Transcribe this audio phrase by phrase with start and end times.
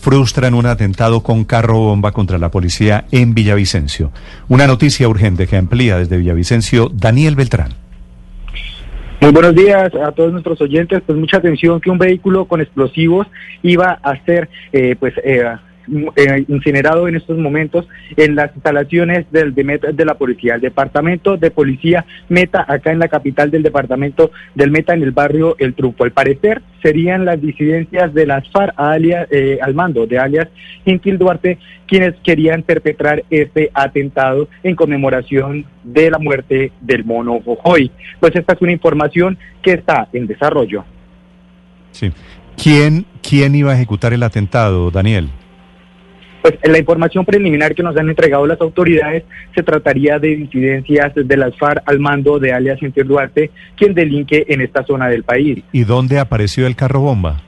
[0.00, 4.12] Frustran un atentado con carro bomba contra la policía en Villavicencio.
[4.48, 7.74] Una noticia urgente que amplía desde Villavicencio Daniel Beltrán.
[9.20, 11.02] Muy buenos días a todos nuestros oyentes.
[11.04, 13.26] Pues mucha atención que un vehículo con explosivos
[13.62, 15.44] iba a ser eh, pues eh,
[16.16, 21.36] eh, incinerado en estos momentos en las instalaciones del DEMET de la policía, el departamento
[21.36, 25.74] de policía Meta, acá en la capital del departamento del Meta, en el barrio El
[25.74, 26.04] Truco.
[26.04, 30.48] Al parecer serían las disidencias de las FARC alias, eh, al mando de alias
[30.84, 37.90] Gentil Duarte quienes querían perpetrar este atentado en conmemoración de la muerte del mono Jojoy.
[38.20, 40.84] Pues esta es una información que está en desarrollo.
[41.90, 42.12] Sí.
[42.56, 45.30] ¿Quién, ¿Quién iba a ejecutar el atentado, Daniel?
[46.42, 49.24] Pues en la información preliminar que nos han entregado las autoridades
[49.54, 54.46] se trataría de disidencias de las FARC al mando de alias Gentil Duarte, quien delinque
[54.48, 55.62] en esta zona del país.
[55.72, 57.42] ¿Y dónde apareció el carro bomba?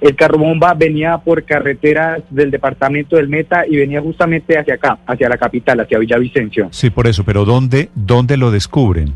[0.00, 4.98] El carro bomba venía por carreteras del departamento del Meta y venía justamente hacia acá,
[5.06, 6.68] hacia la capital, hacia Villavicencio.
[6.72, 9.14] Sí, por eso, pero ¿dónde, dónde lo descubren?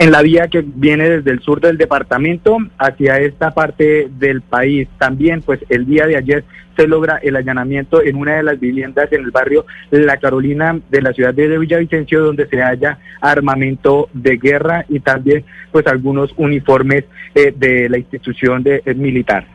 [0.00, 4.88] En la vía que viene desde el sur del departamento hacia esta parte del país.
[4.98, 9.12] También, pues el día de ayer se logra el allanamiento en una de las viviendas
[9.12, 14.38] en el barrio La Carolina de la ciudad de Villavicencio, donde se halla armamento de
[14.38, 19.46] guerra y también, pues algunos uniformes eh, de la institución de, eh, militar.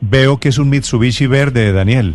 [0.00, 2.14] Veo que es un Mitsubishi verde, Daniel.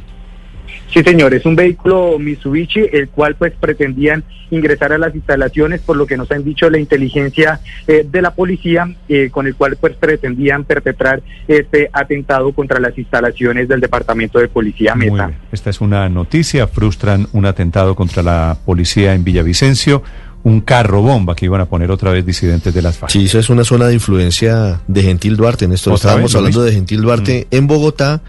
[0.97, 5.95] Sí, señor, es un vehículo Mitsubishi, el cual pues pretendían ingresar a las instalaciones, por
[5.95, 9.77] lo que nos han dicho la inteligencia eh, de la policía, eh, con el cual
[9.79, 15.31] pues pretendían perpetrar este atentado contra las instalaciones del Departamento de Policía Meta.
[15.51, 20.01] Esta es una noticia, frustran un atentado contra la policía en Villavicencio
[20.43, 23.11] un carro bomba que iban a poner otra vez disidentes de las FARC.
[23.11, 25.65] Sí, eso es una zona de influencia de Gentil Duarte.
[25.65, 27.55] En esto estábamos hablando de Gentil Duarte mm.
[27.55, 28.21] en Bogotá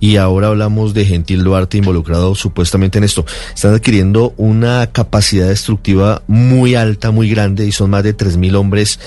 [0.00, 3.24] y ahora hablamos de Gentil Duarte involucrado supuestamente en esto.
[3.54, 8.98] Están adquiriendo una capacidad destructiva muy alta, muy grande y son más de 3.000 hombres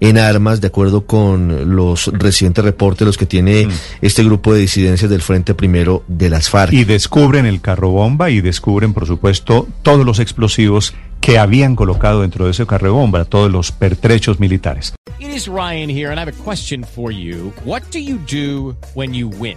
[0.00, 3.70] en armas, de acuerdo con los recientes reportes, los que tiene mm.
[4.02, 6.72] este grupo de disidencias del Frente Primero de las FARC.
[6.72, 12.22] Y descubren el carro bomba y descubren, por supuesto, todos los explosivos que habían colocado
[12.22, 14.94] dentro de ese carro bomba, todos los pertrechos militares.
[15.20, 17.52] It is Ryan here and I have a question for you.
[17.64, 19.56] What do you do when you win?